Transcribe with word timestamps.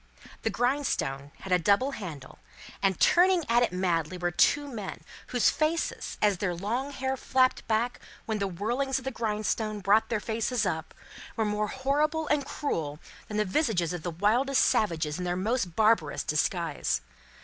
The 0.41 0.49
grindstone 0.49 1.31
had 1.41 1.51
a 1.51 1.59
double 1.59 1.91
handle, 1.91 2.39
and, 2.81 2.99
turning 2.99 3.43
at 3.47 3.61
it 3.61 3.71
madly 3.71 4.17
were 4.17 4.31
two 4.31 4.67
men, 4.67 5.01
whose 5.27 5.51
faces, 5.51 6.17
as 6.23 6.39
their 6.39 6.55
long 6.55 6.89
hair 6.89 7.15
flapped 7.15 7.67
back 7.67 7.99
when 8.25 8.39
the 8.39 8.47
whirlings 8.47 8.97
of 8.97 9.05
the 9.05 9.11
grindstone 9.11 9.79
brought 9.79 10.09
their 10.09 10.19
faces 10.19 10.65
up, 10.65 10.95
were 11.35 11.45
more 11.45 11.67
horrible 11.67 12.25
and 12.29 12.47
cruel 12.47 12.97
than 13.27 13.37
the 13.37 13.45
visages 13.45 13.93
of 13.93 14.01
the 14.01 14.09
wildest 14.09 14.63
savages 14.65 15.19
in 15.19 15.23
their 15.23 15.35
most 15.35 15.75
barbarous 15.75 16.23
disguise. 16.23 17.01